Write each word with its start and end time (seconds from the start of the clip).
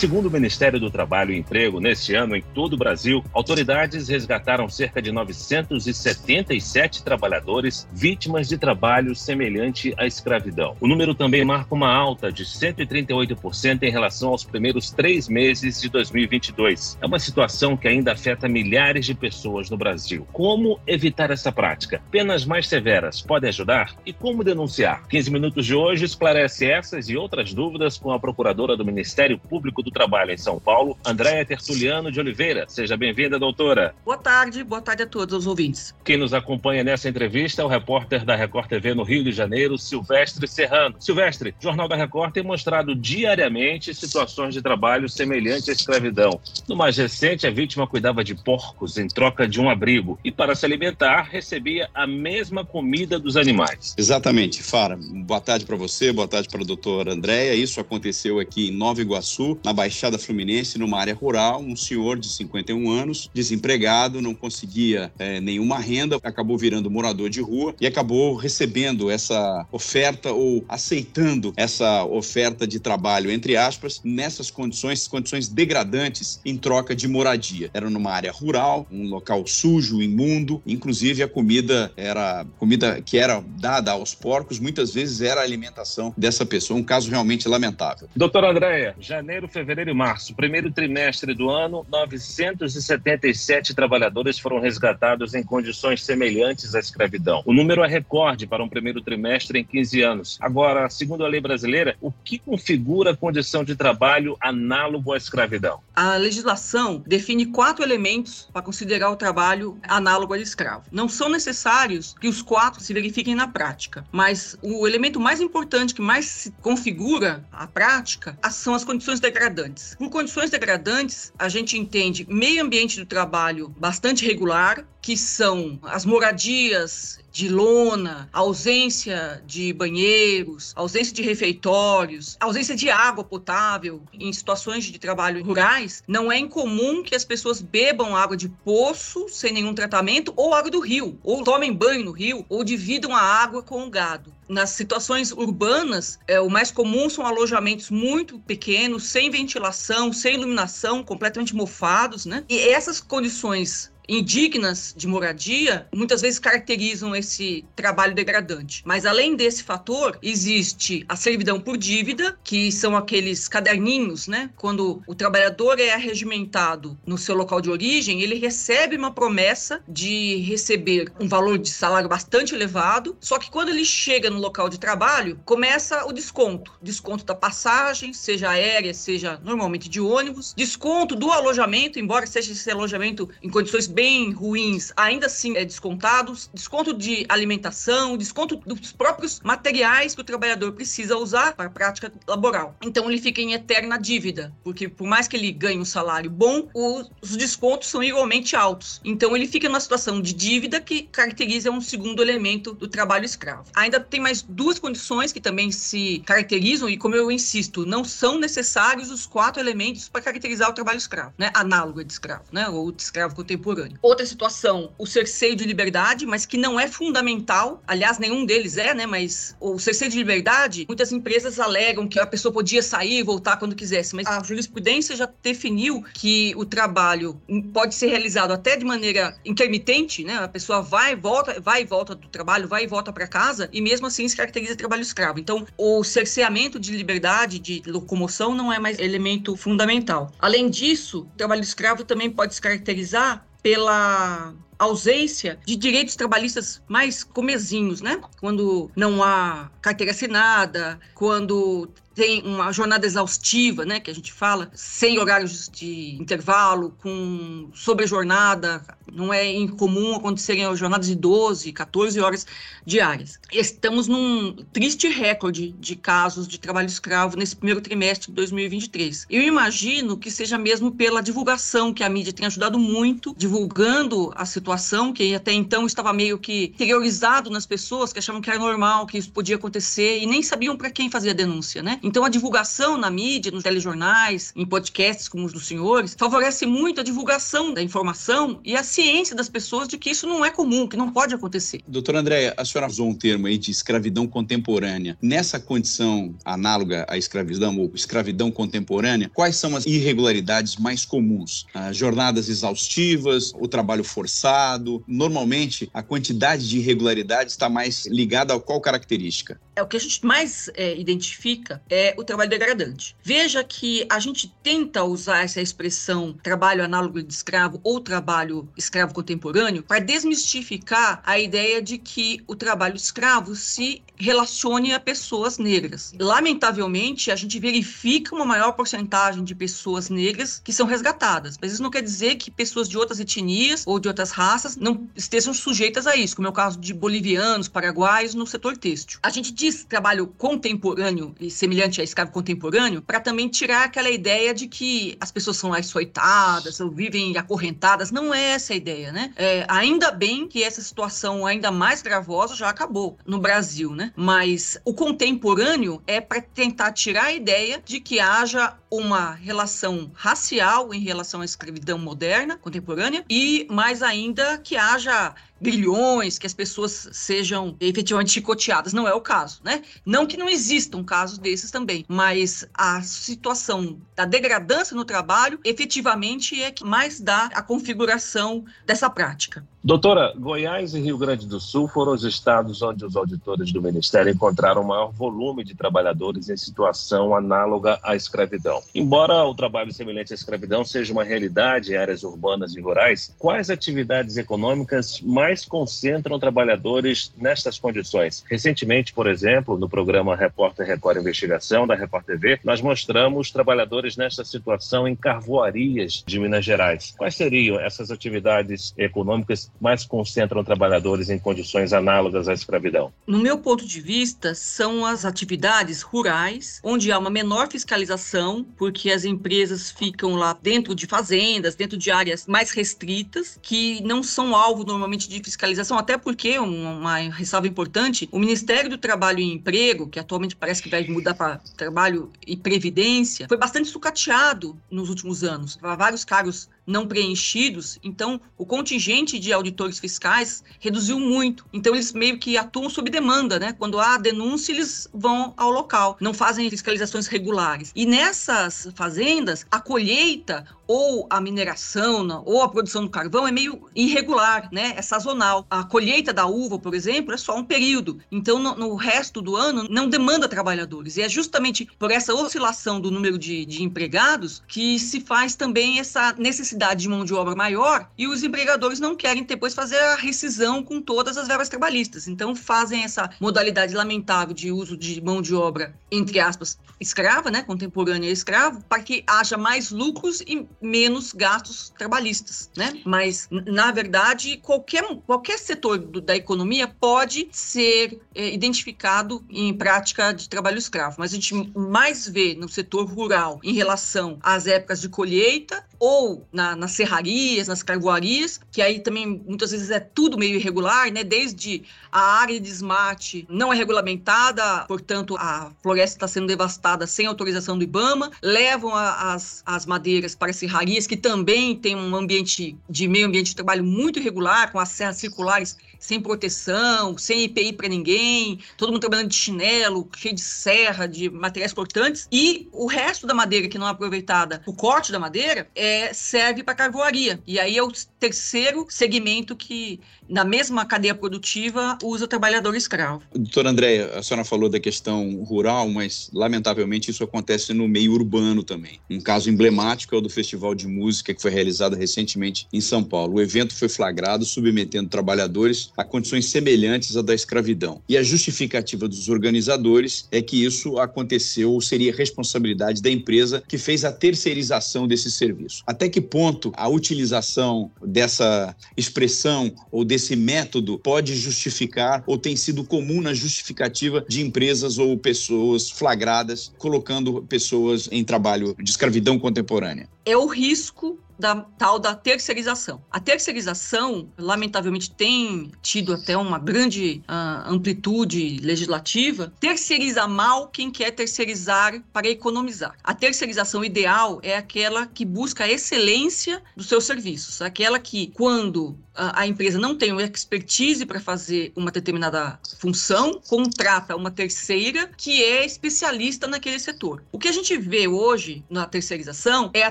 Segundo 0.00 0.28
o 0.28 0.30
Ministério 0.30 0.80
do 0.80 0.90
Trabalho 0.90 1.30
e 1.30 1.36
Emprego, 1.36 1.78
neste 1.78 2.14
ano, 2.14 2.34
em 2.34 2.40
todo 2.40 2.72
o 2.72 2.76
Brasil, 2.78 3.22
autoridades 3.34 4.08
resgataram 4.08 4.66
cerca 4.66 5.02
de 5.02 5.12
977 5.12 7.04
trabalhadores 7.04 7.86
vítimas 7.92 8.48
de 8.48 8.56
trabalho 8.56 9.14
semelhante 9.14 9.92
à 9.98 10.06
escravidão. 10.06 10.74
O 10.80 10.88
número 10.88 11.14
também 11.14 11.44
marca 11.44 11.74
uma 11.74 11.94
alta 11.94 12.32
de 12.32 12.46
138% 12.46 13.82
em 13.82 13.90
relação 13.90 14.30
aos 14.30 14.42
primeiros 14.42 14.90
três 14.90 15.28
meses 15.28 15.78
de 15.82 15.90
2022. 15.90 16.96
É 16.98 17.04
uma 17.04 17.18
situação 17.18 17.76
que 17.76 17.86
ainda 17.86 18.12
afeta 18.12 18.48
milhares 18.48 19.04
de 19.04 19.14
pessoas 19.14 19.68
no 19.68 19.76
Brasil. 19.76 20.26
Como 20.32 20.80
evitar 20.86 21.30
essa 21.30 21.52
prática? 21.52 22.00
Penas 22.10 22.46
mais 22.46 22.66
severas 22.66 23.20
podem 23.20 23.50
ajudar? 23.50 23.94
E 24.06 24.14
como 24.14 24.42
denunciar? 24.42 25.06
15 25.08 25.30
minutos 25.30 25.66
de 25.66 25.74
hoje 25.74 26.06
esclarece 26.06 26.64
essas 26.64 27.10
e 27.10 27.18
outras 27.18 27.52
dúvidas 27.52 27.98
com 27.98 28.10
a 28.10 28.18
procuradora 28.18 28.74
do 28.78 28.82
Ministério 28.82 29.38
Público 29.38 29.82
do 29.82 29.89
do 29.90 29.92
Trabalho 29.92 30.32
em 30.32 30.36
São 30.36 30.58
Paulo, 30.58 30.96
Andréia 31.04 31.44
Tertuliano 31.44 32.10
de 32.10 32.20
Oliveira. 32.20 32.64
Seja 32.68 32.96
bem-vinda, 32.96 33.38
doutora. 33.38 33.94
Boa 34.04 34.16
tarde, 34.16 34.62
boa 34.62 34.80
tarde 34.80 35.02
a 35.02 35.06
todos 35.06 35.34
os 35.34 35.46
ouvintes. 35.46 35.94
Quem 36.04 36.16
nos 36.16 36.32
acompanha 36.32 36.84
nessa 36.84 37.08
entrevista 37.08 37.60
é 37.60 37.64
o 37.64 37.68
repórter 37.68 38.24
da 38.24 38.36
Record 38.36 38.68
TV 38.68 38.94
no 38.94 39.02
Rio 39.02 39.24
de 39.24 39.32
Janeiro, 39.32 39.76
Silvestre 39.76 40.46
Serrano. 40.46 40.94
Silvestre, 40.98 41.54
o 41.58 41.62
Jornal 41.62 41.88
da 41.88 41.96
Record 41.96 42.32
tem 42.32 42.42
mostrado 42.42 42.94
diariamente 42.94 43.92
situações 43.92 44.54
de 44.54 44.62
trabalho 44.62 45.08
semelhantes 45.08 45.68
à 45.68 45.72
escravidão. 45.72 46.40
No 46.68 46.76
mais 46.76 46.96
recente, 46.96 47.46
a 47.46 47.50
vítima 47.50 47.86
cuidava 47.86 48.22
de 48.22 48.34
porcos 48.34 48.96
em 48.96 49.08
troca 49.08 49.46
de 49.48 49.60
um 49.60 49.68
abrigo 49.68 50.18
e, 50.24 50.30
para 50.30 50.54
se 50.54 50.64
alimentar, 50.64 51.22
recebia 51.22 51.90
a 51.92 52.06
mesma 52.06 52.64
comida 52.64 53.18
dos 53.18 53.36
animais. 53.36 53.94
Exatamente, 53.98 54.62
Fara. 54.62 54.96
Boa 55.00 55.40
tarde 55.40 55.66
para 55.66 55.76
você, 55.76 56.12
boa 56.12 56.28
tarde 56.28 56.48
para 56.48 56.62
a 56.62 56.64
doutora 56.64 57.12
Andréia. 57.12 57.54
Isso 57.54 57.80
aconteceu 57.80 58.38
aqui 58.38 58.68
em 58.68 58.72
Nova 58.72 59.00
Iguaçu, 59.00 59.58
na 59.64 59.72
Baixada 59.80 60.18
Fluminense, 60.18 60.78
numa 60.78 60.98
área 60.98 61.14
rural, 61.14 61.62
um 61.62 61.74
senhor 61.74 62.18
de 62.18 62.28
51 62.28 62.90
anos, 62.90 63.30
desempregado, 63.32 64.20
não 64.20 64.34
conseguia 64.34 65.10
é, 65.18 65.40
nenhuma 65.40 65.78
renda, 65.78 66.18
acabou 66.22 66.58
virando 66.58 66.90
morador 66.90 67.30
de 67.30 67.40
rua 67.40 67.74
e 67.80 67.86
acabou 67.86 68.36
recebendo 68.36 69.10
essa 69.10 69.66
oferta 69.72 70.32
ou 70.32 70.62
aceitando 70.68 71.54
essa 71.56 72.04
oferta 72.04 72.66
de 72.66 72.78
trabalho, 72.78 73.30
entre 73.30 73.56
aspas, 73.56 74.02
nessas 74.04 74.50
condições, 74.50 75.08
condições 75.08 75.48
degradantes 75.48 76.42
em 76.44 76.58
troca 76.58 76.94
de 76.94 77.08
moradia. 77.08 77.70
Era 77.72 77.88
numa 77.88 78.10
área 78.10 78.30
rural, 78.30 78.86
um 78.92 79.08
local 79.08 79.46
sujo, 79.46 80.02
imundo, 80.02 80.60
inclusive 80.66 81.22
a 81.22 81.28
comida 81.28 81.90
era 81.96 82.44
comida 82.58 83.00
que 83.00 83.16
era 83.16 83.42
dada 83.58 83.92
aos 83.92 84.14
porcos, 84.14 84.58
muitas 84.58 84.92
vezes 84.92 85.22
era 85.22 85.40
a 85.40 85.42
alimentação 85.42 86.12
dessa 86.18 86.44
pessoa, 86.44 86.78
um 86.78 86.84
caso 86.84 87.10
realmente 87.10 87.48
lamentável. 87.48 88.10
Doutora 88.14 88.50
Andréia, 88.50 88.94
janeiro, 89.00 89.48
fevereiro 89.48 89.59
fevereiro 89.60 89.90
e 89.90 89.94
março, 89.94 90.34
primeiro 90.34 90.70
trimestre 90.70 91.34
do 91.34 91.50
ano, 91.50 91.86
977 91.90 93.74
trabalhadores 93.74 94.38
foram 94.38 94.58
resgatados 94.58 95.34
em 95.34 95.42
condições 95.42 96.02
semelhantes 96.02 96.74
à 96.74 96.80
escravidão. 96.80 97.42
O 97.44 97.52
número 97.52 97.84
é 97.84 97.86
recorde 97.86 98.46
para 98.46 98.64
um 98.64 98.68
primeiro 98.68 99.02
trimestre 99.02 99.58
em 99.58 99.64
15 99.64 100.00
anos. 100.00 100.38
Agora, 100.40 100.88
segundo 100.88 101.26
a 101.26 101.28
lei 101.28 101.42
brasileira, 101.42 101.94
o 102.00 102.10
que 102.10 102.38
configura 102.38 103.14
condição 103.14 103.62
de 103.62 103.76
trabalho 103.76 104.34
análogo 104.40 105.12
à 105.12 105.18
escravidão? 105.18 105.80
A 105.94 106.16
legislação 106.16 107.02
define 107.06 107.44
quatro 107.44 107.84
elementos 107.84 108.48
para 108.50 108.62
considerar 108.62 109.10
o 109.10 109.16
trabalho 109.16 109.78
análogo 109.82 110.32
ao 110.32 110.40
escravo. 110.40 110.84
Não 110.90 111.06
são 111.06 111.28
necessários 111.28 112.14
que 112.18 112.28
os 112.28 112.40
quatro 112.40 112.80
se 112.80 112.94
verifiquem 112.94 113.34
na 113.34 113.46
prática, 113.46 114.06
mas 114.10 114.56
o 114.62 114.88
elemento 114.88 115.20
mais 115.20 115.38
importante 115.38 115.94
que 115.94 116.00
mais 116.00 116.24
se 116.24 116.50
configura 116.62 117.44
a 117.52 117.66
prática 117.66 118.38
são 118.50 118.74
as 118.74 118.84
condições 118.84 119.20
degradantes 119.20 119.49
degradantes. 119.50 119.94
Por 119.98 120.10
condições 120.10 120.50
degradantes, 120.50 121.32
a 121.38 121.48
gente 121.48 121.76
entende 121.76 122.26
meio 122.28 122.62
ambiente 122.62 122.98
do 122.98 123.06
trabalho 123.06 123.68
bastante 123.76 124.24
regular, 124.24 124.86
que 125.02 125.16
são 125.16 125.78
as 125.82 126.04
moradias 126.04 127.18
de 127.32 127.48
lona, 127.48 128.28
ausência 128.32 129.42
de 129.46 129.72
banheiros, 129.72 130.72
ausência 130.76 131.14
de 131.14 131.22
refeitórios, 131.22 132.36
ausência 132.40 132.74
de 132.74 132.90
água 132.90 133.22
potável 133.22 134.02
em 134.12 134.32
situações 134.32 134.84
de 134.84 134.98
trabalho 134.98 135.44
rurais, 135.44 136.02
não 136.08 136.30
é 136.30 136.38
incomum 136.38 137.02
que 137.02 137.14
as 137.14 137.24
pessoas 137.24 137.60
bebam 137.60 138.16
água 138.16 138.36
de 138.36 138.48
poço 138.48 139.28
sem 139.28 139.52
nenhum 139.52 139.74
tratamento 139.74 140.32
ou 140.36 140.54
água 140.54 140.70
do 140.70 140.80
rio, 140.80 141.18
ou 141.22 141.44
tomem 141.44 141.72
banho 141.72 142.04
no 142.04 142.12
rio, 142.12 142.44
ou 142.48 142.64
dividam 142.64 143.14
a 143.14 143.20
água 143.20 143.62
com 143.62 143.86
o 143.86 143.90
gado. 143.90 144.34
Nas 144.50 144.70
situações 144.70 145.30
urbanas, 145.30 146.18
é, 146.26 146.40
o 146.40 146.50
mais 146.50 146.72
comum 146.72 147.08
são 147.08 147.24
alojamentos 147.24 147.88
muito 147.88 148.36
pequenos, 148.40 149.04
sem 149.04 149.30
ventilação, 149.30 150.12
sem 150.12 150.34
iluminação, 150.34 151.04
completamente 151.04 151.54
mofados, 151.54 152.26
né? 152.26 152.44
E 152.48 152.58
essas 152.58 153.00
condições 153.00 153.89
indignas 154.10 154.92
de 154.96 155.06
moradia, 155.06 155.86
muitas 155.94 156.20
vezes 156.20 156.40
caracterizam 156.40 157.14
esse 157.14 157.64
trabalho 157.76 158.12
degradante. 158.14 158.82
Mas 158.84 159.06
além 159.06 159.36
desse 159.36 159.62
fator, 159.62 160.18
existe 160.20 161.04
a 161.08 161.14
servidão 161.14 161.60
por 161.60 161.78
dívida, 161.78 162.36
que 162.42 162.72
são 162.72 162.96
aqueles 162.96 163.46
caderninhos, 163.46 164.26
né? 164.26 164.50
Quando 164.56 165.00
o 165.06 165.14
trabalhador 165.14 165.78
é 165.78 165.92
arregimentado 165.92 166.98
no 167.06 167.16
seu 167.16 167.36
local 167.36 167.60
de 167.60 167.70
origem, 167.70 168.20
ele 168.20 168.34
recebe 168.34 168.96
uma 168.96 169.12
promessa 169.12 169.80
de 169.88 170.36
receber 170.38 171.12
um 171.20 171.28
valor 171.28 171.56
de 171.56 171.70
salário 171.70 172.08
bastante 172.08 172.54
elevado, 172.54 173.16
só 173.20 173.38
que 173.38 173.50
quando 173.50 173.68
ele 173.68 173.84
chega 173.84 174.28
no 174.28 174.40
local 174.40 174.68
de 174.68 174.80
trabalho, 174.80 175.40
começa 175.44 176.04
o 176.04 176.12
desconto. 176.12 176.72
Desconto 176.82 177.24
da 177.24 177.34
passagem, 177.34 178.12
seja 178.12 178.50
aérea, 178.50 178.92
seja 178.92 179.40
normalmente 179.44 179.88
de 179.88 180.00
ônibus, 180.00 180.52
desconto 180.56 181.14
do 181.14 181.30
alojamento, 181.30 181.98
embora 181.98 182.26
seja 182.26 182.50
esse 182.50 182.70
alojamento 182.70 183.28
em 183.40 183.48
condições 183.48 183.86
bem 183.86 183.99
bem 184.00 184.32
ruins, 184.32 184.94
ainda 184.96 185.26
assim 185.26 185.58
é 185.58 185.62
descontados, 185.62 186.48
desconto 186.54 186.94
de 186.94 187.26
alimentação, 187.28 188.16
desconto 188.16 188.56
dos 188.56 188.92
próprios 188.92 189.40
materiais 189.44 190.14
que 190.14 190.22
o 190.22 190.24
trabalhador 190.24 190.72
precisa 190.72 191.18
usar 191.18 191.54
para 191.54 191.66
a 191.66 191.70
prática 191.70 192.10
laboral. 192.26 192.74
Então 192.80 193.10
ele 193.10 193.20
fica 193.20 193.42
em 193.42 193.52
eterna 193.52 193.98
dívida, 193.98 194.54
porque 194.64 194.88
por 194.88 195.06
mais 195.06 195.28
que 195.28 195.36
ele 195.36 195.52
ganhe 195.52 195.78
um 195.78 195.84
salário 195.84 196.30
bom, 196.30 196.66
os 196.74 197.36
descontos 197.36 197.90
são 197.90 198.02
igualmente 198.02 198.56
altos. 198.56 199.02
Então 199.04 199.36
ele 199.36 199.46
fica 199.46 199.68
numa 199.68 199.78
situação 199.78 200.22
de 200.22 200.32
dívida 200.32 200.80
que 200.80 201.02
caracteriza 201.02 201.70
um 201.70 201.82
segundo 201.82 202.22
elemento 202.22 202.72
do 202.72 202.88
trabalho 202.88 203.26
escravo. 203.26 203.64
Ainda 203.74 204.00
tem 204.00 204.18
mais 204.18 204.40
duas 204.40 204.78
condições 204.78 205.30
que 205.30 205.42
também 205.42 205.70
se 205.70 206.22
caracterizam 206.24 206.88
e 206.88 206.96
como 206.96 207.16
eu 207.16 207.30
insisto, 207.30 207.84
não 207.84 208.02
são 208.02 208.38
necessários 208.38 209.10
os 209.10 209.26
quatro 209.26 209.60
elementos 209.60 210.08
para 210.08 210.22
caracterizar 210.22 210.70
o 210.70 210.72
trabalho 210.72 210.96
escravo, 210.96 211.34
né? 211.36 211.50
Análogo 211.52 212.02
de 212.02 212.10
escravo, 212.14 212.44
né? 212.50 212.66
Ou 212.66 212.90
de 212.90 213.02
escravo 213.02 213.36
contemporâneo. 213.36 213.89
Outra 214.02 214.24
situação, 214.26 214.92
o 214.98 215.06
cerceio 215.06 215.56
de 215.56 215.64
liberdade, 215.64 216.26
mas 216.26 216.46
que 216.46 216.56
não 216.56 216.78
é 216.78 216.88
fundamental. 216.88 217.82
Aliás, 217.86 218.18
nenhum 218.18 218.44
deles 218.44 218.76
é, 218.76 218.94
né? 218.94 219.06
Mas 219.06 219.56
o 219.60 219.78
cerceio 219.78 220.10
de 220.10 220.18
liberdade, 220.18 220.84
muitas 220.88 221.12
empresas 221.12 221.58
alegam 221.58 222.08
que 222.08 222.18
a 222.18 222.26
pessoa 222.26 222.52
podia 222.52 222.82
sair 222.82 223.18
e 223.18 223.22
voltar 223.22 223.56
quando 223.56 223.74
quisesse, 223.74 224.14
mas 224.14 224.26
a 224.26 224.42
jurisprudência 224.42 225.16
já 225.16 225.28
definiu 225.42 226.02
que 226.14 226.52
o 226.56 226.64
trabalho 226.64 227.40
pode 227.72 227.94
ser 227.94 228.08
realizado 228.08 228.52
até 228.52 228.76
de 228.76 228.84
maneira 228.84 229.36
intermitente, 229.44 230.24
né? 230.24 230.36
A 230.36 230.48
pessoa 230.48 230.82
vai 230.82 231.12
e 231.12 231.16
volta, 231.16 231.60
vai 231.60 231.82
e 231.82 231.84
volta 231.84 232.14
do 232.14 232.28
trabalho, 232.28 232.68
vai 232.68 232.84
e 232.84 232.86
volta 232.86 233.12
para 233.12 233.26
casa 233.26 233.68
e 233.72 233.80
mesmo 233.80 234.06
assim 234.06 234.28
se 234.28 234.36
caracteriza 234.36 234.76
trabalho 234.76 235.02
escravo. 235.02 235.38
Então, 235.38 235.66
o 235.76 236.02
cerceamento 236.02 236.78
de 236.78 236.96
liberdade, 236.96 237.58
de 237.58 237.82
locomoção 237.86 238.54
não 238.54 238.72
é 238.72 238.78
mais 238.78 238.98
elemento 238.98 239.56
fundamental. 239.56 240.32
Além 240.38 240.70
disso, 240.70 241.20
o 241.20 241.36
trabalho 241.36 241.62
escravo 241.62 242.04
também 242.04 242.30
pode 242.30 242.54
se 242.54 242.60
caracterizar 242.60 243.46
pela 243.62 244.54
ausência 244.78 245.58
de 245.66 245.76
direitos 245.76 246.16
trabalhistas 246.16 246.82
mais 246.88 247.22
comezinhos, 247.22 248.00
né? 248.00 248.18
Quando 248.40 248.90
não 248.96 249.22
há 249.22 249.70
carteira 249.82 250.12
assinada, 250.12 250.98
quando 251.14 251.88
tem 252.14 252.42
uma 252.42 252.72
jornada 252.72 253.06
exaustiva, 253.06 253.84
né, 253.84 254.00
que 254.00 254.10
a 254.10 254.14
gente 254.14 254.32
fala, 254.32 254.70
sem 254.74 255.18
horários 255.18 255.68
de 255.68 256.16
intervalo, 256.20 256.94
com 257.00 257.70
sobrejornada, 257.72 258.84
não 259.12 259.32
é 259.32 259.50
incomum 259.52 260.14
acontecerem 260.14 260.74
jornadas 260.76 261.06
de 261.06 261.14
12, 261.14 261.72
14 261.72 262.20
horas 262.20 262.46
diárias. 262.84 263.38
Estamos 263.52 264.08
num 264.08 264.56
triste 264.72 265.08
recorde 265.08 265.72
de 265.78 265.96
casos 265.96 266.46
de 266.46 266.58
trabalho 266.58 266.86
escravo 266.86 267.36
nesse 267.36 267.56
primeiro 267.56 267.80
trimestre 267.80 268.28
de 268.28 268.34
2023. 268.34 269.26
Eu 269.28 269.42
imagino 269.42 270.16
que 270.16 270.30
seja 270.30 270.58
mesmo 270.58 270.92
pela 270.92 271.22
divulgação 271.22 271.92
que 271.92 272.02
a 272.02 272.08
mídia 272.08 272.32
tem 272.32 272.46
ajudado 272.46 272.78
muito, 272.78 273.34
divulgando 273.36 274.32
a 274.34 274.44
situação 274.44 275.12
que 275.12 275.34
até 275.34 275.52
então 275.52 275.86
estava 275.86 276.12
meio 276.12 276.38
que 276.38 276.64
interiorizado 276.74 277.50
nas 277.50 277.66
pessoas 277.66 278.12
que 278.12 278.18
achavam 278.18 278.40
que 278.40 278.50
era 278.50 278.58
normal, 278.58 279.06
que 279.06 279.18
isso 279.18 279.30
podia 279.30 279.56
acontecer 279.56 280.18
e 280.18 280.26
nem 280.26 280.42
sabiam 280.42 280.76
para 280.76 280.90
quem 280.90 281.10
fazer 281.10 281.30
a 281.30 281.34
denúncia, 281.34 281.82
né? 281.82 281.98
Então 282.02 282.24
a 282.24 282.28
divulgação 282.28 282.96
na 282.96 283.10
mídia, 283.10 283.52
nos 283.52 283.62
telejornais, 283.62 284.52
em 284.56 284.66
podcasts 284.66 285.28
como 285.28 285.44
os 285.44 285.52
dos 285.52 285.66
senhores, 285.66 286.16
favorece 286.18 286.66
muito 286.66 287.00
a 287.00 287.04
divulgação 287.04 287.72
da 287.72 287.82
informação 287.82 288.60
e 288.64 288.76
a 288.76 288.82
ciência 289.00 289.34
das 289.34 289.48
pessoas 289.48 289.88
de 289.88 289.96
que 289.96 290.10
isso 290.10 290.26
não 290.26 290.44
é 290.44 290.50
comum, 290.50 290.86
que 290.86 290.96
não 290.96 291.10
pode 291.10 291.34
acontecer. 291.34 291.80
Doutora 291.88 292.20
Andréia, 292.20 292.52
a 292.54 292.64
senhora 292.66 292.90
usou 292.90 293.08
um 293.08 293.14
termo 293.14 293.46
aí 293.46 293.56
de 293.56 293.70
escravidão 293.70 294.26
contemporânea. 294.26 295.16
Nessa 295.22 295.58
condição 295.58 296.34
análoga 296.44 297.06
à 297.08 297.16
escravidão 297.16 297.78
ou 297.78 297.90
escravidão 297.94 298.50
contemporânea, 298.50 299.30
quais 299.32 299.56
são 299.56 299.74
as 299.74 299.86
irregularidades 299.86 300.76
mais 300.76 301.06
comuns? 301.06 301.64
As 301.72 301.96
jornadas 301.96 302.50
exaustivas, 302.50 303.52
o 303.58 303.66
trabalho 303.66 304.04
forçado. 304.04 305.02
Normalmente, 305.08 305.88
a 305.94 306.02
quantidade 306.02 306.68
de 306.68 306.78
irregularidades 306.78 307.54
está 307.54 307.70
mais 307.70 308.04
ligada 308.06 308.54
a 308.54 308.60
qual 308.60 308.80
característica? 308.80 309.58
É 309.80 309.82
o 309.82 309.86
que 309.86 309.96
a 309.96 310.00
gente 310.00 310.26
mais 310.26 310.68
é, 310.74 310.94
identifica 310.94 311.82
é 311.88 312.14
o 312.18 312.22
trabalho 312.22 312.50
degradante. 312.50 313.16
Veja 313.22 313.64
que 313.64 314.06
a 314.10 314.20
gente 314.20 314.54
tenta 314.62 315.02
usar 315.04 315.42
essa 315.42 315.58
expressão 315.58 316.34
trabalho 316.42 316.84
análogo 316.84 317.22
de 317.22 317.32
escravo 317.32 317.80
ou 317.82 317.98
trabalho 317.98 318.68
escravo 318.76 319.14
contemporâneo 319.14 319.82
para 319.82 319.98
desmistificar 319.98 321.22
a 321.24 321.38
ideia 321.38 321.80
de 321.80 321.96
que 321.96 322.44
o 322.46 322.54
trabalho 322.54 322.94
escravo 322.94 323.54
se 323.54 324.02
relacione 324.24 324.92
a 324.92 325.00
pessoas 325.00 325.58
negras. 325.58 326.12
Lamentavelmente, 326.18 327.30
a 327.30 327.36
gente 327.36 327.58
verifica 327.58 328.34
uma 328.34 328.44
maior 328.44 328.72
porcentagem 328.72 329.42
de 329.42 329.54
pessoas 329.54 330.08
negras 330.08 330.60
que 330.62 330.72
são 330.72 330.86
resgatadas, 330.86 331.56
mas 331.60 331.72
isso 331.72 331.82
não 331.82 331.90
quer 331.90 332.02
dizer 332.02 332.36
que 332.36 332.50
pessoas 332.50 332.88
de 332.88 332.98
outras 332.98 333.20
etnias 333.20 333.84
ou 333.86 333.98
de 333.98 334.08
outras 334.08 334.30
raças 334.30 334.76
não 334.76 335.08
estejam 335.16 335.54
sujeitas 335.54 336.06
a 336.06 336.16
isso, 336.16 336.36
como 336.36 336.48
é 336.48 336.50
o 336.50 336.54
caso 336.54 336.78
de 336.78 336.92
bolivianos, 336.92 337.68
paraguaios 337.68 338.34
no 338.34 338.46
setor 338.46 338.76
têxtil. 338.76 339.18
A 339.22 339.30
gente 339.30 339.52
diz 339.52 339.84
trabalho 339.84 340.26
contemporâneo 340.38 341.34
e 341.40 341.50
semelhante 341.50 342.00
a 342.00 342.04
escravo 342.04 342.32
contemporâneo 342.32 343.02
para 343.02 343.20
também 343.20 343.48
tirar 343.48 343.84
aquela 343.84 344.10
ideia 344.10 344.52
de 344.52 344.66
que 344.66 345.16
as 345.20 345.30
pessoas 345.30 345.56
são 345.56 345.72
açoitadas 345.72 346.80
ou 346.80 346.90
vivem 346.90 347.36
acorrentadas. 347.36 348.10
Não 348.10 348.32
é 348.34 348.50
essa 348.50 348.72
a 348.72 348.76
ideia, 348.76 349.12
né? 349.12 349.32
É, 349.36 349.64
ainda 349.68 350.10
bem 350.10 350.46
que 350.46 350.62
essa 350.62 350.82
situação 350.82 351.46
ainda 351.46 351.70
mais 351.70 352.02
gravosa 352.02 352.54
já 352.54 352.68
acabou 352.68 353.18
no 353.26 353.38
Brasil, 353.38 353.94
né? 353.94 354.09
Mas 354.16 354.78
o 354.84 354.94
contemporâneo 354.94 356.02
é 356.06 356.20
para 356.20 356.40
tentar 356.40 356.92
tirar 356.92 357.26
a 357.26 357.32
ideia 357.32 357.82
de 357.84 358.00
que 358.00 358.20
haja 358.20 358.76
uma 358.90 359.32
relação 359.32 360.10
racial 360.14 360.92
em 360.92 361.00
relação 361.00 361.40
à 361.40 361.44
escravidão 361.44 361.98
moderna, 361.98 362.58
contemporânea, 362.58 363.24
e 363.30 363.66
mais 363.70 364.02
ainda 364.02 364.58
que 364.58 364.76
haja 364.76 365.34
grilhões, 365.60 366.38
que 366.38 366.46
as 366.46 366.54
pessoas 366.54 367.08
sejam 367.12 367.76
efetivamente 367.80 368.32
chicoteadas. 368.32 368.92
Não 368.92 369.06
é 369.06 369.14
o 369.14 369.20
caso, 369.20 369.60
né? 369.62 369.82
Não 370.04 370.26
que 370.26 370.36
não 370.36 370.48
existam 370.48 371.04
casos 371.04 371.38
desses 371.38 371.70
também, 371.70 372.04
mas 372.08 372.66
a 372.72 373.02
situação 373.02 373.98
da 374.16 374.24
degradância 374.24 374.96
no 374.96 375.04
trabalho 375.04 375.60
efetivamente 375.62 376.60
é 376.62 376.70
que 376.70 376.84
mais 376.84 377.20
dá 377.20 377.50
a 377.52 377.62
configuração 377.62 378.64
dessa 378.86 379.10
prática. 379.10 379.64
Doutora, 379.82 380.34
Goiás 380.36 380.94
e 380.94 381.00
Rio 381.00 381.16
Grande 381.16 381.46
do 381.46 381.58
Sul 381.58 381.88
foram 381.88 382.12
os 382.12 382.24
estados 382.24 382.82
onde 382.82 383.04
os 383.04 383.16
auditores 383.16 383.72
do 383.72 383.80
Ministério 383.80 384.32
encontraram 384.32 384.82
o 384.82 384.86
maior 384.86 385.10
volume 385.10 385.64
de 385.64 385.74
trabalhadores 385.74 386.50
em 386.50 386.56
situação 386.56 387.34
análoga 387.34 387.98
à 388.02 388.14
escravidão. 388.14 388.79
Embora 388.94 389.44
o 389.44 389.54
trabalho 389.54 389.92
semelhante 389.92 390.32
à 390.32 390.34
escravidão 390.34 390.84
seja 390.84 391.12
uma 391.12 391.24
realidade 391.24 391.92
em 391.92 391.96
áreas 391.96 392.22
urbanas 392.22 392.74
e 392.74 392.80
rurais, 392.80 393.34
quais 393.38 393.70
atividades 393.70 394.36
econômicas 394.36 395.20
mais 395.20 395.64
concentram 395.64 396.38
trabalhadores 396.38 397.32
nestas 397.36 397.78
condições? 397.78 398.44
Recentemente, 398.48 399.12
por 399.12 399.26
exemplo, 399.26 399.78
no 399.78 399.88
programa 399.88 400.36
Repórter 400.36 400.86
Record 400.86 401.18
Investigação 401.18 401.86
da 401.86 401.94
Repórter 401.94 402.38
TV, 402.38 402.60
nós 402.64 402.80
mostramos 402.80 403.50
trabalhadores 403.50 404.16
nesta 404.16 404.44
situação 404.44 405.08
em 405.08 405.16
carvoarias 405.16 406.22
de 406.26 406.38
Minas 406.38 406.64
Gerais. 406.64 407.14
Quais 407.16 407.34
seriam 407.34 407.80
essas 407.80 408.10
atividades 408.10 408.94
econômicas 408.96 409.70
mais 409.80 410.04
concentram 410.04 410.62
trabalhadores 410.62 411.28
em 411.28 411.38
condições 411.38 411.92
análogas 411.92 412.48
à 412.48 412.52
escravidão? 412.52 413.12
No 413.26 413.38
meu 413.38 413.58
ponto 413.58 413.84
de 413.84 414.00
vista, 414.00 414.54
são 414.54 415.04
as 415.04 415.24
atividades 415.24 416.02
rurais, 416.02 416.80
onde 416.84 417.10
há 417.10 417.18
uma 417.18 417.30
menor 417.30 417.68
fiscalização, 417.68 418.64
porque 418.76 419.10
as 419.10 419.24
empresas 419.24 419.90
ficam 419.90 420.34
lá 420.34 420.56
dentro 420.60 420.94
de 420.94 421.06
fazendas, 421.06 421.74
dentro 421.74 421.96
de 421.96 422.10
áreas 422.10 422.46
mais 422.46 422.70
restritas, 422.70 423.58
que 423.62 424.02
não 424.02 424.22
são 424.22 424.54
alvo 424.54 424.84
normalmente 424.84 425.28
de 425.28 425.42
fiscalização, 425.42 425.98
até 425.98 426.16
porque, 426.16 426.58
uma 426.58 427.18
ressalva 427.18 427.66
importante, 427.66 428.28
o 428.32 428.38
Ministério 428.38 428.90
do 428.90 428.98
Trabalho 428.98 429.40
e 429.40 429.52
Emprego, 429.52 430.08
que 430.08 430.18
atualmente 430.18 430.56
parece 430.56 430.82
que 430.82 430.88
vai 430.88 431.06
mudar 431.06 431.34
para 431.34 431.60
Trabalho 431.76 432.30
e 432.46 432.56
Previdência, 432.56 433.46
foi 433.48 433.56
bastante 433.56 433.88
sucateado 433.88 434.78
nos 434.90 435.08
últimos 435.08 435.44
anos. 435.44 435.78
Vários 435.80 436.24
cargos 436.24 436.68
não 436.90 437.06
preenchidos, 437.06 437.98
então 438.02 438.40
o 438.58 438.66
contingente 438.66 439.38
de 439.38 439.52
auditores 439.52 439.98
fiscais 439.98 440.62
reduziu 440.78 441.18
muito. 441.18 441.64
Então 441.72 441.94
eles 441.94 442.12
meio 442.12 442.38
que 442.38 442.56
atuam 442.56 442.90
sob 442.90 443.10
demanda, 443.10 443.58
né? 443.58 443.72
Quando 443.72 443.98
há 443.98 444.18
denúncia, 444.18 444.72
eles 444.72 445.08
vão 445.12 445.54
ao 445.56 445.70
local, 445.70 446.16
não 446.20 446.34
fazem 446.34 446.68
fiscalizações 446.68 447.26
regulares. 447.26 447.92
E 447.94 448.04
nessas 448.04 448.88
fazendas, 448.94 449.64
a 449.70 449.80
colheita 449.80 450.64
ou 450.86 451.26
a 451.30 451.40
mineração 451.40 452.10
ou 452.44 452.62
a 452.62 452.68
produção 452.68 453.02
do 453.02 453.10
carvão 453.10 453.46
é 453.46 453.52
meio 453.52 453.88
irregular, 453.94 454.68
né? 454.72 454.94
É 454.96 455.02
sazonal. 455.02 455.64
A 455.70 455.84
colheita 455.84 456.32
da 456.32 456.46
uva, 456.46 456.78
por 456.78 456.94
exemplo, 456.94 457.32
é 457.32 457.36
só 457.36 457.56
um 457.56 457.64
período. 457.64 458.18
Então, 458.30 458.58
no, 458.58 458.96
resto 458.96 459.40
do 459.40 459.54
ano, 459.54 459.86
não 459.88 460.08
demanda 460.08 460.48
trabalhadores. 460.48 461.16
E 461.16 461.22
é 461.22 461.28
justamente 461.28 461.88
por 461.98 462.10
essa 462.10 462.34
oscilação 462.34 463.00
do 463.00 463.10
número 463.10 463.38
de, 463.38 463.64
de 463.64 463.84
empregados 463.84 464.62
que 464.66 464.98
se 464.98 465.20
faz 465.20 465.54
também 465.54 466.00
essa 466.00 466.34
necessidade 466.36 466.79
de 466.94 467.08
mão 467.08 467.24
de 467.24 467.34
obra 467.34 467.54
maior 467.54 468.08
e 468.16 468.26
os 468.26 468.42
empregadores 468.42 468.98
não 468.98 469.14
querem 469.14 469.44
depois 469.44 469.74
fazer 469.74 469.98
a 469.98 470.16
rescisão 470.16 470.82
com 470.82 471.00
todas 471.00 471.36
as 471.36 471.46
verbas 471.46 471.68
trabalhistas. 471.68 472.26
Então, 472.26 472.56
fazem 472.56 473.04
essa 473.04 473.30
modalidade 473.38 473.94
lamentável 473.94 474.54
de 474.54 474.72
uso 474.72 474.96
de 474.96 475.20
mão 475.20 475.42
de 475.42 475.54
obra, 475.54 475.94
entre 476.10 476.40
aspas, 476.40 476.78
escrava, 476.98 477.50
né? 477.50 477.62
Contemporânea 477.62 478.30
escravo, 478.30 478.82
para 478.88 479.02
que 479.02 479.22
haja 479.26 479.56
mais 479.56 479.90
lucros 479.90 480.40
e 480.40 480.66
menos 480.80 481.32
gastos 481.32 481.92
trabalhistas, 481.98 482.70
né? 482.76 483.00
Mas, 483.04 483.48
na 483.50 483.90
verdade, 483.92 484.56
qualquer, 484.58 485.04
qualquer 485.26 485.58
setor 485.58 485.98
do, 485.98 486.20
da 486.20 486.36
economia 486.36 486.88
pode 486.88 487.48
ser 487.52 488.20
é, 488.34 488.52
identificado 488.52 489.44
em 489.50 489.72
prática 489.74 490.32
de 490.32 490.48
trabalho 490.48 490.78
escravo, 490.78 491.16
mas 491.18 491.32
a 491.32 491.34
gente 491.34 491.54
mais 491.76 492.28
vê 492.28 492.54
no 492.54 492.68
setor 492.68 493.04
rural 493.06 493.60
em 493.62 493.72
relação 493.72 494.38
às 494.42 494.66
épocas 494.66 495.00
de 495.00 495.08
colheita 495.08 495.84
ou 495.98 496.46
na, 496.52 496.59
nas 496.76 496.92
serrarias, 496.92 497.68
nas 497.68 497.82
carvoarias, 497.82 498.60
que 498.70 498.82
aí 498.82 499.00
também 499.00 499.42
muitas 499.46 499.70
vezes 499.70 499.90
é 499.90 500.00
tudo 500.00 500.38
meio 500.38 500.56
irregular, 500.56 501.10
né? 501.10 501.24
Desde 501.24 501.82
a 502.10 502.40
área 502.40 502.54
de 502.54 502.66
desmate 502.68 503.46
não 503.48 503.72
é 503.72 503.76
regulamentada, 503.76 504.84
portanto 504.86 505.36
a 505.36 505.72
floresta 505.82 506.16
está 506.16 506.28
sendo 506.28 506.46
devastada 506.46 507.06
sem 507.06 507.26
autorização 507.26 507.76
do 507.76 507.84
IBAMA, 507.84 508.30
levam 508.42 508.94
a, 508.94 509.34
as, 509.34 509.62
as 509.64 509.86
madeiras 509.86 510.34
para 510.34 510.52
serrarias 510.52 511.06
que 511.06 511.16
também 511.16 511.76
tem 511.76 511.96
um 511.96 512.14
ambiente 512.14 512.76
de 512.88 513.08
meio 513.08 513.26
ambiente 513.26 513.48
de 513.48 513.56
trabalho 513.56 513.84
muito 513.84 514.18
irregular, 514.18 514.70
com 514.72 514.78
as 514.78 514.90
serras 514.90 515.16
circulares 515.16 515.76
sem 516.00 516.20
proteção, 516.20 517.16
sem 517.16 517.44
IPI 517.44 517.74
para 517.74 517.86
ninguém, 517.88 518.58
todo 518.76 518.90
mundo 518.90 519.00
trabalhando 519.00 519.28
de 519.28 519.36
chinelo, 519.36 520.08
cheio 520.16 520.34
de 520.34 520.40
serra, 520.40 521.06
de 521.06 521.30
materiais 521.30 521.72
cortantes, 521.72 522.26
e 522.32 522.66
o 522.72 522.86
resto 522.86 523.26
da 523.26 523.34
madeira 523.34 523.68
que 523.68 523.78
não 523.78 523.86
é 523.86 523.90
aproveitada, 523.90 524.62
o 524.66 524.72
corte 524.72 525.12
da 525.12 525.18
madeira, 525.18 525.68
é, 525.74 526.12
serve 526.12 526.64
para 526.64 526.74
carvoaria. 526.74 527.40
E 527.46 527.60
aí 527.60 527.76
é 527.76 527.82
o 527.82 527.92
terceiro 528.18 528.86
segmento 528.88 529.54
que, 529.54 530.00
na 530.28 530.44
mesma 530.44 530.86
cadeia 530.86 531.14
produtiva, 531.14 531.98
usa 532.02 532.24
o 532.24 532.28
trabalhador 532.28 532.74
escravo. 532.74 533.22
Doutora 533.34 533.70
Andréia, 533.70 534.18
a 534.18 534.22
senhora 534.22 534.44
falou 534.44 534.70
da 534.70 534.80
questão 534.80 535.42
rural, 535.44 535.88
mas 535.90 536.30
lamentavelmente 536.32 537.10
isso 537.10 537.22
acontece 537.22 537.74
no 537.74 537.86
meio 537.86 538.12
urbano 538.12 538.62
também. 538.62 539.00
Um 539.10 539.20
caso 539.20 539.50
emblemático 539.50 540.14
é 540.14 540.18
o 540.18 540.20
do 540.20 540.30
Festival 540.30 540.74
de 540.74 540.88
Música 540.88 541.34
que 541.34 541.42
foi 541.42 541.50
realizado 541.50 541.94
recentemente 541.94 542.66
em 542.72 542.80
São 542.80 543.04
Paulo. 543.04 543.34
O 543.34 543.40
evento 543.40 543.74
foi 543.74 543.88
flagrado 543.88 544.44
submetendo 544.44 545.10
trabalhadores 545.10 545.89
a 545.96 546.04
condições 546.04 546.46
semelhantes 546.46 547.16
à 547.16 547.22
da 547.22 547.34
escravidão. 547.34 548.02
E 548.08 548.16
a 548.16 548.22
justificativa 548.22 549.06
dos 549.08 549.28
organizadores 549.28 550.26
é 550.30 550.40
que 550.42 550.64
isso 550.64 550.98
aconteceu 550.98 551.72
ou 551.72 551.80
seria 551.80 552.14
responsabilidade 552.14 553.02
da 553.02 553.10
empresa 553.10 553.62
que 553.66 553.78
fez 553.78 554.04
a 554.04 554.12
terceirização 554.12 555.06
desse 555.06 555.30
serviço. 555.30 555.82
Até 555.86 556.08
que 556.08 556.20
ponto 556.20 556.72
a 556.76 556.88
utilização 556.88 557.90
dessa 558.04 558.74
expressão 558.96 559.72
ou 559.90 560.04
desse 560.04 560.36
método 560.36 560.98
pode 560.98 561.34
justificar 561.34 562.22
ou 562.26 562.38
tem 562.38 562.56
sido 562.56 562.84
comum 562.84 563.20
na 563.20 563.34
justificativa 563.34 564.24
de 564.28 564.40
empresas 564.40 564.98
ou 564.98 565.16
pessoas 565.16 565.90
flagradas 565.90 566.72
colocando 566.78 567.42
pessoas 567.42 568.08
em 568.10 568.24
trabalho 568.24 568.74
de 568.82 568.90
escravidão 568.90 569.38
contemporânea? 569.38 570.08
É 570.24 570.36
o 570.36 570.46
risco 570.46 571.18
da 571.40 571.56
tal 571.78 571.98
da 571.98 572.14
terceirização. 572.14 573.02
A 573.10 573.18
terceirização, 573.18 574.28
lamentavelmente, 574.38 575.10
tem 575.10 575.72
tido 575.82 576.12
até 576.12 576.36
uma 576.36 576.58
grande 576.58 577.22
uh, 577.28 577.72
amplitude 577.72 578.58
legislativa. 578.62 579.52
Terceiriza 579.58 580.28
mal 580.28 580.68
quem 580.68 580.90
quer 580.90 581.10
terceirizar 581.10 582.00
para 582.12 582.28
economizar. 582.28 582.94
A 583.02 583.14
terceirização 583.14 583.84
ideal 583.84 584.38
é 584.42 584.56
aquela 584.56 585.06
que 585.06 585.24
busca 585.24 585.64
a 585.64 585.70
excelência 585.70 586.62
dos 586.76 586.86
seus 586.86 587.04
serviços, 587.04 587.62
aquela 587.62 587.98
que, 587.98 588.28
quando 588.28 588.96
a, 589.14 589.46
empresa 589.46 589.78
não 589.78 589.96
tem 589.96 590.12
uma 590.12 590.22
expertise 590.22 591.04
para 591.04 591.20
fazer 591.20 591.72
uma 591.76 591.90
determinada 591.90 592.58
função, 592.78 593.40
contrata 593.48 594.16
uma 594.16 594.30
terceira 594.30 595.10
que 595.16 595.42
é 595.42 595.64
especialista 595.64 596.46
naquele 596.46 596.78
setor. 596.78 597.22
O 597.32 597.38
que 597.38 597.48
a 597.48 597.52
gente 597.52 597.76
vê 597.76 598.06
hoje 598.06 598.64
na 598.70 598.86
terceirização 598.86 599.70
é 599.74 599.82
a 599.82 599.90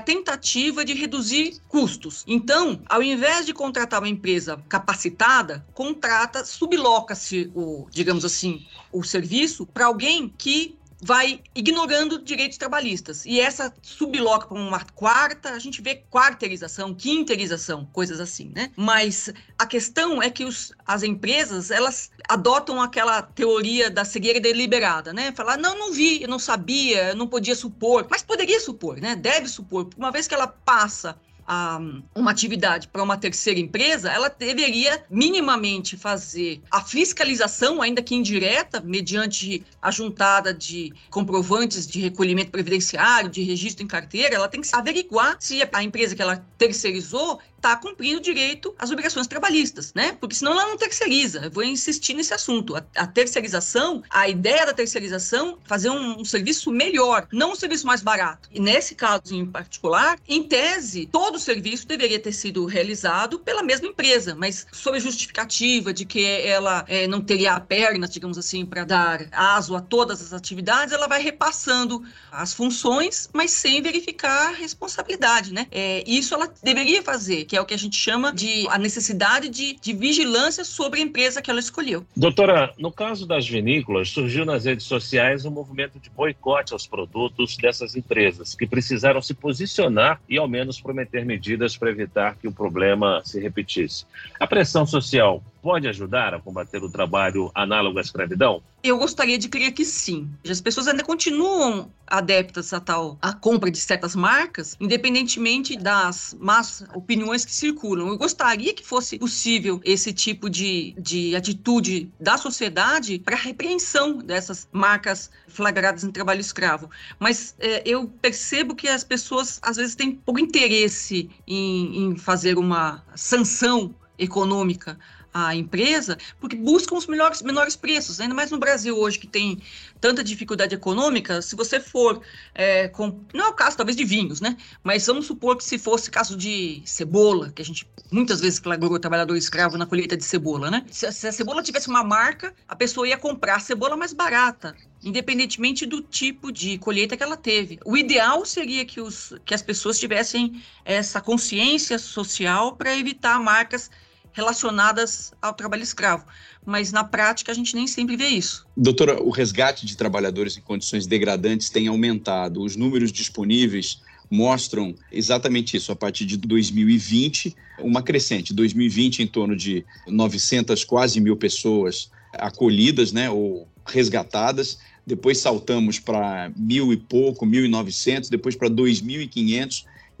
tentativa 0.00 0.84
de 0.84 0.94
reduzir 0.94 1.58
custos. 1.68 2.24
Então, 2.26 2.80
ao 2.88 3.02
invés 3.02 3.46
de 3.46 3.52
contratar 3.52 4.00
uma 4.00 4.08
empresa 4.08 4.62
capacitada, 4.68 5.64
contrata, 5.74 6.44
subloca-se 6.44 7.50
o, 7.54 7.86
digamos 7.90 8.24
assim, 8.24 8.66
o 8.92 9.02
serviço 9.02 9.66
para 9.66 9.86
alguém 9.86 10.32
que 10.36 10.76
vai 11.02 11.40
ignorando 11.54 12.22
direitos 12.22 12.58
trabalhistas. 12.58 13.24
E 13.24 13.40
essa 13.40 13.72
subloca 13.82 14.46
para 14.46 14.58
uma 14.58 14.84
quarta, 14.94 15.50
a 15.50 15.58
gente 15.58 15.80
vê 15.80 16.02
quarteirização, 16.10 16.94
quinteirização, 16.94 17.86
coisas 17.92 18.20
assim, 18.20 18.52
né? 18.54 18.70
Mas 18.76 19.32
a 19.58 19.66
questão 19.66 20.22
é 20.22 20.30
que 20.30 20.44
os, 20.44 20.72
as 20.86 21.02
empresas, 21.02 21.70
elas 21.70 22.10
adotam 22.28 22.80
aquela 22.80 23.22
teoria 23.22 23.90
da 23.90 24.04
cegueira 24.04 24.40
deliberada, 24.40 25.12
né? 25.12 25.32
Falar, 25.32 25.56
não, 25.56 25.78
não 25.78 25.92
vi, 25.92 26.22
eu 26.22 26.28
não 26.28 26.38
sabia, 26.38 27.10
eu 27.10 27.16
não 27.16 27.26
podia 27.26 27.54
supor. 27.54 28.06
Mas 28.10 28.22
poderia 28.22 28.60
supor, 28.60 29.00
né? 29.00 29.16
Deve 29.16 29.48
supor. 29.48 29.88
Uma 29.96 30.10
vez 30.10 30.28
que 30.28 30.34
ela 30.34 30.46
passa 30.46 31.16
a, 31.52 31.80
uma 32.14 32.30
atividade 32.30 32.86
para 32.86 33.02
uma 33.02 33.16
terceira 33.16 33.58
empresa, 33.58 34.08
ela 34.08 34.28
deveria 34.28 35.04
minimamente 35.10 35.96
fazer 35.96 36.62
a 36.70 36.80
fiscalização, 36.80 37.82
ainda 37.82 38.00
que 38.00 38.14
indireta, 38.14 38.80
mediante 38.80 39.64
a 39.82 39.90
juntada 39.90 40.54
de 40.54 40.92
comprovantes 41.10 41.88
de 41.88 42.00
recolhimento 42.00 42.52
previdenciário, 42.52 43.28
de 43.28 43.42
registro 43.42 43.82
em 43.82 43.88
carteira, 43.88 44.36
ela 44.36 44.46
tem 44.46 44.60
que 44.60 44.68
averiguar 44.72 45.36
se 45.40 45.60
a 45.72 45.82
empresa 45.82 46.14
que 46.14 46.22
ela 46.22 46.44
terceirizou 46.56 47.40
está 47.60 47.76
cumprindo 47.76 48.20
direito 48.20 48.74
às 48.78 48.90
obrigações 48.90 49.26
trabalhistas, 49.26 49.92
né? 49.94 50.16
Porque 50.18 50.34
senão 50.34 50.52
ela 50.52 50.66
não 50.66 50.78
terceiriza. 50.78 51.40
Eu 51.44 51.50
vou 51.50 51.62
insistir 51.62 52.14
nesse 52.14 52.32
assunto. 52.32 52.74
A, 52.74 52.82
a 52.96 53.06
terceirização, 53.06 54.02
a 54.08 54.28
ideia 54.28 54.66
da 54.66 54.72
terceirização, 54.72 55.58
fazer 55.64 55.90
um, 55.90 56.20
um, 56.20 56.24
serviço 56.24 56.70
melhor, 56.70 57.28
não 57.30 57.52
um 57.52 57.56
serviço 57.56 57.86
mais 57.86 58.02
barato. 58.02 58.48
E 58.50 58.58
nesse 58.58 58.94
caso 58.94 59.34
em 59.34 59.46
particular, 59.46 60.18
em 60.26 60.42
tese, 60.42 61.06
todo 61.06 61.36
o 61.36 61.38
serviço 61.38 61.86
deveria 61.86 62.18
ter 62.18 62.32
sido 62.32 62.64
realizado 62.64 63.38
pela 63.38 63.62
mesma 63.62 63.86
empresa, 63.86 64.34
mas 64.34 64.66
sob 64.72 64.96
a 64.96 65.00
justificativa 65.00 65.92
de 65.92 66.04
que 66.04 66.24
ela 66.24 66.84
é, 66.88 67.06
não 67.06 67.20
teria 67.20 67.52
a 67.52 67.60
perna, 67.60 68.08
digamos 68.08 68.38
assim, 68.38 68.64
para 68.64 68.84
dar 68.84 69.26
aso 69.32 69.76
a 69.76 69.80
todas 69.80 70.22
as 70.22 70.32
atividades, 70.32 70.94
ela 70.94 71.06
vai 71.06 71.22
repassando 71.22 72.02
as 72.32 72.54
funções, 72.54 73.28
mas 73.32 73.50
sem 73.50 73.82
verificar 73.82 74.48
a 74.48 74.56
responsabilidade, 74.56 75.52
né? 75.52 75.66
É, 75.70 76.02
isso 76.06 76.34
ela 76.34 76.50
deveria 76.62 77.02
fazer 77.02 77.44
que 77.50 77.56
é 77.56 77.60
o 77.60 77.66
que 77.66 77.74
a 77.74 77.76
gente 77.76 77.96
chama 77.96 78.32
de 78.32 78.68
a 78.68 78.78
necessidade 78.78 79.48
de, 79.48 79.74
de 79.74 79.92
vigilância 79.92 80.64
sobre 80.64 81.00
a 81.00 81.02
empresa 81.02 81.42
que 81.42 81.50
ela 81.50 81.58
escolheu. 81.58 82.06
Doutora, 82.16 82.72
no 82.78 82.92
caso 82.92 83.26
das 83.26 83.48
vinícolas, 83.48 84.08
surgiu 84.10 84.44
nas 84.44 84.66
redes 84.66 84.86
sociais 84.86 85.44
um 85.44 85.50
movimento 85.50 85.98
de 85.98 86.08
boicote 86.10 86.72
aos 86.72 86.86
produtos 86.86 87.56
dessas 87.56 87.96
empresas, 87.96 88.54
que 88.54 88.68
precisaram 88.68 89.20
se 89.20 89.34
posicionar 89.34 90.20
e, 90.28 90.38
ao 90.38 90.46
menos, 90.46 90.80
prometer 90.80 91.26
medidas 91.26 91.76
para 91.76 91.90
evitar 91.90 92.36
que 92.36 92.46
o 92.46 92.52
problema 92.52 93.20
se 93.24 93.40
repetisse. 93.40 94.06
A 94.38 94.46
pressão 94.46 94.86
social 94.86 95.42
pode 95.62 95.86
ajudar 95.88 96.34
a 96.34 96.40
combater 96.40 96.82
o 96.82 96.90
trabalho 96.90 97.50
análogo 97.54 97.98
à 97.98 98.00
escravidão? 98.02 98.62
Eu 98.82 98.96
gostaria 98.96 99.36
de 99.36 99.48
crer 99.48 99.72
que 99.72 99.84
sim. 99.84 100.28
As 100.48 100.60
pessoas 100.60 100.88
ainda 100.88 101.04
continuam 101.04 101.90
adeptas 102.06 102.72
a 102.72 102.80
tal 102.80 103.18
a 103.20 103.32
compra 103.32 103.70
de 103.70 103.78
certas 103.78 104.16
marcas, 104.16 104.76
independentemente 104.80 105.76
das 105.76 106.36
más 106.40 106.84
opiniões 106.94 107.44
que 107.44 107.52
circulam. 107.52 108.08
Eu 108.08 108.16
gostaria 108.16 108.72
que 108.72 108.84
fosse 108.84 109.18
possível 109.18 109.80
esse 109.84 110.12
tipo 110.12 110.48
de, 110.48 110.94
de 110.98 111.36
atitude 111.36 112.10
da 112.18 112.38
sociedade 112.38 113.18
para 113.18 113.36
repreensão 113.36 114.18
dessas 114.18 114.66
marcas 114.72 115.30
flagradas 115.46 116.02
em 116.02 116.10
trabalho 116.10 116.40
escravo. 116.40 116.90
Mas 117.18 117.54
é, 117.58 117.82
eu 117.84 118.08
percebo 118.20 118.74
que 118.74 118.88
as 118.88 119.04
pessoas 119.04 119.60
às 119.62 119.76
vezes 119.76 119.94
têm 119.94 120.12
pouco 120.12 120.40
interesse 120.40 121.28
em, 121.46 122.04
em 122.04 122.16
fazer 122.16 122.56
uma 122.56 123.04
sanção 123.14 123.94
econômica 124.18 124.98
a 125.32 125.54
empresa, 125.54 126.18
porque 126.40 126.56
buscam 126.56 126.96
os 126.96 127.06
melhores, 127.06 127.42
menores 127.42 127.76
preços, 127.76 128.20
ainda 128.20 128.34
mais 128.34 128.50
no 128.50 128.58
Brasil 128.58 128.96
hoje, 128.96 129.18
que 129.18 129.26
tem 129.26 129.62
tanta 130.00 130.24
dificuldade 130.24 130.74
econômica. 130.74 131.40
Se 131.42 131.54
você 131.54 131.78
for, 131.78 132.20
é, 132.54 132.88
com, 132.88 133.20
não 133.32 133.46
é 133.46 133.48
o 133.48 133.52
caso 133.52 133.76
talvez 133.76 133.96
de 133.96 134.04
vinhos, 134.04 134.40
né? 134.40 134.56
Mas 134.82 135.06
vamos 135.06 135.26
supor 135.26 135.56
que 135.56 135.64
se 135.64 135.78
fosse 135.78 136.10
caso 136.10 136.36
de 136.36 136.82
cebola, 136.84 137.52
que 137.52 137.62
a 137.62 137.64
gente 137.64 137.86
muitas 138.10 138.40
vezes 138.40 138.58
flagrou 138.58 138.92
o 138.92 138.98
trabalhador 138.98 139.36
escravo 139.36 139.78
na 139.78 139.86
colheita 139.86 140.16
de 140.16 140.24
cebola, 140.24 140.70
né? 140.70 140.84
Se, 140.90 141.10
se 141.12 141.28
a 141.28 141.32
cebola 141.32 141.62
tivesse 141.62 141.88
uma 141.88 142.02
marca, 142.02 142.52
a 142.66 142.74
pessoa 142.74 143.06
ia 143.06 143.16
comprar 143.16 143.56
a 143.56 143.60
cebola 143.60 143.96
mais 143.96 144.12
barata, 144.12 144.74
independentemente 145.02 145.86
do 145.86 146.02
tipo 146.02 146.50
de 146.50 146.78
colheita 146.78 147.16
que 147.16 147.22
ela 147.22 147.36
teve. 147.36 147.78
O 147.84 147.96
ideal 147.96 148.44
seria 148.44 148.84
que, 148.84 149.00
os, 149.00 149.34
que 149.44 149.54
as 149.54 149.62
pessoas 149.62 149.98
tivessem 149.98 150.62
essa 150.84 151.20
consciência 151.20 151.98
social 151.98 152.74
para 152.74 152.96
evitar 152.96 153.38
marcas 153.38 153.90
relacionadas 154.32 155.32
ao 155.40 155.52
trabalho 155.52 155.82
escravo. 155.82 156.24
Mas 156.64 156.92
na 156.92 157.04
prática 157.04 157.52
a 157.52 157.54
gente 157.54 157.74
nem 157.74 157.86
sempre 157.86 158.16
vê 158.16 158.28
isso. 158.28 158.66
Doutora, 158.76 159.22
o 159.22 159.30
resgate 159.30 159.86
de 159.86 159.96
trabalhadores 159.96 160.56
em 160.56 160.60
condições 160.60 161.06
degradantes 161.06 161.70
tem 161.70 161.88
aumentado. 161.88 162.62
Os 162.62 162.76
números 162.76 163.10
disponíveis 163.10 164.00
mostram 164.30 164.94
exatamente 165.10 165.76
isso. 165.76 165.90
A 165.90 165.96
partir 165.96 166.24
de 166.24 166.36
2020, 166.36 167.56
uma 167.80 168.02
crescente. 168.02 168.54
2020, 168.54 169.22
em 169.22 169.26
torno 169.26 169.56
de 169.56 169.84
900, 170.06 170.84
quase 170.84 171.20
mil 171.20 171.36
pessoas 171.36 172.10
acolhidas, 172.34 173.12
né, 173.12 173.28
ou 173.28 173.66
resgatadas. 173.84 174.78
Depois 175.04 175.38
saltamos 175.38 175.98
para 175.98 176.52
mil 176.56 176.92
e 176.92 176.96
pouco, 176.96 177.44
mil 177.44 177.64
e 177.64 177.68
novecentos, 177.68 178.30
depois 178.30 178.54
para 178.54 178.68
dois 178.68 179.00
mil 179.00 179.20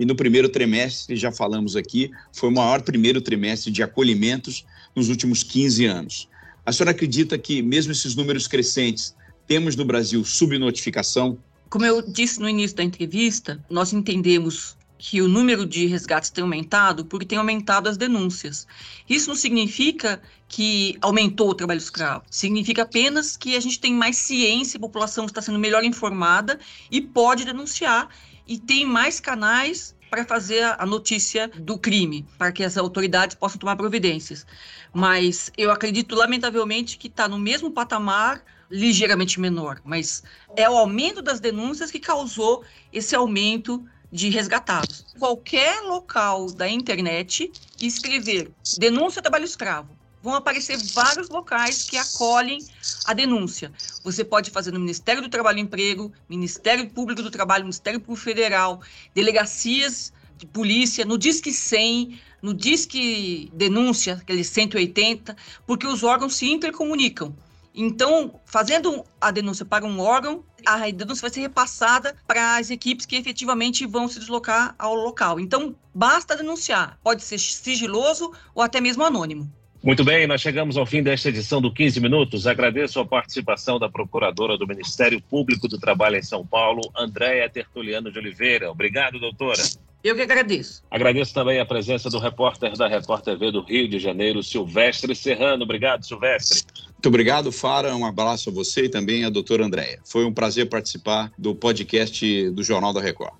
e 0.00 0.06
no 0.06 0.16
primeiro 0.16 0.48
trimestre, 0.48 1.14
já 1.14 1.30
falamos 1.30 1.76
aqui, 1.76 2.10
foi 2.32 2.48
o 2.48 2.52
maior 2.52 2.80
primeiro 2.80 3.20
trimestre 3.20 3.70
de 3.70 3.82
acolhimentos 3.82 4.64
nos 4.96 5.10
últimos 5.10 5.42
15 5.42 5.84
anos. 5.84 6.28
A 6.64 6.72
senhora 6.72 6.92
acredita 6.92 7.36
que, 7.36 7.60
mesmo 7.60 7.92
esses 7.92 8.14
números 8.14 8.48
crescentes, 8.48 9.14
temos 9.46 9.76
no 9.76 9.84
Brasil 9.84 10.24
subnotificação? 10.24 11.38
Como 11.68 11.84
eu 11.84 12.00
disse 12.00 12.40
no 12.40 12.48
início 12.48 12.78
da 12.78 12.82
entrevista, 12.82 13.62
nós 13.68 13.92
entendemos 13.92 14.74
que 14.96 15.20
o 15.20 15.28
número 15.28 15.66
de 15.66 15.84
resgates 15.86 16.30
tem 16.30 16.42
aumentado 16.42 17.04
porque 17.04 17.26
tem 17.26 17.36
aumentado 17.36 17.86
as 17.86 17.98
denúncias. 17.98 18.66
Isso 19.08 19.28
não 19.28 19.36
significa 19.36 20.20
que 20.48 20.96
aumentou 21.02 21.50
o 21.50 21.54
trabalho 21.54 21.78
escravo. 21.78 22.24
Significa 22.30 22.82
apenas 22.82 23.36
que 23.36 23.54
a 23.54 23.60
gente 23.60 23.78
tem 23.78 23.92
mais 23.92 24.16
ciência, 24.16 24.78
a 24.78 24.80
população 24.80 25.26
está 25.26 25.42
sendo 25.42 25.58
melhor 25.58 25.84
informada 25.84 26.58
e 26.90 27.02
pode 27.02 27.44
denunciar 27.44 28.08
e 28.50 28.58
tem 28.58 28.84
mais 28.84 29.20
canais 29.20 29.94
para 30.10 30.24
fazer 30.24 30.64
a 30.76 30.84
notícia 30.84 31.46
do 31.46 31.78
crime, 31.78 32.26
para 32.36 32.50
que 32.50 32.64
as 32.64 32.76
autoridades 32.76 33.36
possam 33.36 33.60
tomar 33.60 33.76
providências. 33.76 34.44
Mas 34.92 35.52
eu 35.56 35.70
acredito, 35.70 36.16
lamentavelmente, 36.16 36.98
que 36.98 37.06
está 37.06 37.28
no 37.28 37.38
mesmo 37.38 37.70
patamar, 37.70 38.42
ligeiramente 38.68 39.38
menor. 39.38 39.80
Mas 39.84 40.24
é 40.56 40.68
o 40.68 40.76
aumento 40.76 41.22
das 41.22 41.38
denúncias 41.38 41.92
que 41.92 42.00
causou 42.00 42.64
esse 42.92 43.14
aumento 43.14 43.86
de 44.10 44.28
resgatados. 44.30 45.06
Qualquer 45.16 45.82
local 45.82 46.50
da 46.50 46.68
internet 46.68 47.52
escrever 47.80 48.50
denúncia 48.78 49.20
de 49.20 49.22
trabalho 49.22 49.44
escravo 49.44 49.99
vão 50.22 50.34
aparecer 50.34 50.76
vários 50.94 51.28
locais 51.28 51.84
que 51.84 51.96
acolhem 51.96 52.58
a 53.04 53.14
denúncia. 53.14 53.72
Você 54.04 54.24
pode 54.24 54.50
fazer 54.50 54.72
no 54.72 54.80
Ministério 54.80 55.22
do 55.22 55.28
Trabalho 55.28 55.58
e 55.58 55.62
Emprego, 55.62 56.12
Ministério 56.28 56.88
Público 56.90 57.22
do 57.22 57.30
Trabalho, 57.30 57.64
Ministério 57.64 58.00
Público 58.00 58.24
Federal, 58.24 58.80
delegacias 59.14 60.12
de 60.36 60.46
polícia, 60.46 61.04
no 61.04 61.18
Disque 61.18 61.52
100, 61.52 62.18
no 62.42 62.54
Disque 62.54 63.50
Denúncia, 63.52 64.14
aquele 64.14 64.42
180, 64.42 65.36
porque 65.66 65.86
os 65.86 66.02
órgãos 66.02 66.34
se 66.34 66.50
intercomunicam. 66.50 67.34
Então, 67.74 68.40
fazendo 68.44 69.04
a 69.20 69.30
denúncia 69.30 69.64
para 69.64 69.86
um 69.86 70.00
órgão, 70.00 70.44
a 70.66 70.90
denúncia 70.90 71.22
vai 71.22 71.30
ser 71.30 71.40
repassada 71.40 72.16
para 72.26 72.56
as 72.56 72.68
equipes 72.70 73.06
que 73.06 73.16
efetivamente 73.16 73.86
vão 73.86 74.08
se 74.08 74.18
deslocar 74.18 74.74
ao 74.78 74.94
local. 74.94 75.38
Então, 75.38 75.76
basta 75.94 76.36
denunciar. 76.36 76.98
Pode 77.02 77.22
ser 77.22 77.38
sigiloso 77.38 78.32
ou 78.54 78.62
até 78.62 78.80
mesmo 78.80 79.04
anônimo. 79.04 79.50
Muito 79.82 80.04
bem, 80.04 80.26
nós 80.26 80.42
chegamos 80.42 80.76
ao 80.76 80.84
fim 80.84 81.02
desta 81.02 81.30
edição 81.30 81.58
do 81.58 81.72
15 81.72 82.00
Minutos. 82.00 82.46
Agradeço 82.46 83.00
a 83.00 83.06
participação 83.06 83.78
da 83.78 83.88
Procuradora 83.88 84.58
do 84.58 84.66
Ministério 84.66 85.22
Público 85.22 85.66
do 85.66 85.78
Trabalho 85.78 86.16
em 86.16 86.22
São 86.22 86.46
Paulo, 86.46 86.82
Andréia 86.94 87.48
Tertuliano 87.48 88.12
de 88.12 88.18
Oliveira. 88.18 88.70
Obrigado, 88.70 89.18
doutora. 89.18 89.62
Eu 90.04 90.14
que 90.14 90.20
agradeço. 90.20 90.82
Agradeço 90.90 91.32
também 91.32 91.60
a 91.60 91.64
presença 91.64 92.10
do 92.10 92.18
repórter 92.18 92.76
da 92.76 92.88
Record 92.88 93.24
TV 93.24 93.50
do 93.50 93.62
Rio 93.62 93.88
de 93.88 93.98
Janeiro, 93.98 94.42
Silvestre 94.42 95.14
Serrano. 95.14 95.64
Obrigado, 95.64 96.04
Silvestre. 96.04 96.62
Muito 96.84 97.06
obrigado, 97.06 97.50
Fara. 97.50 97.96
Um 97.96 98.04
abraço 98.04 98.50
a 98.50 98.52
você 98.52 98.84
e 98.84 98.88
também 98.90 99.24
a 99.24 99.30
doutora 99.30 99.64
Andréia. 99.64 99.98
Foi 100.04 100.26
um 100.26 100.32
prazer 100.32 100.68
participar 100.68 101.32
do 101.38 101.54
podcast 101.54 102.50
do 102.50 102.62
Jornal 102.62 102.92
da 102.92 103.00
Record. 103.00 103.39